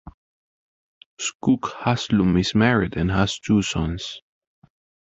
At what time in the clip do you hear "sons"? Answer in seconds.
3.61-4.19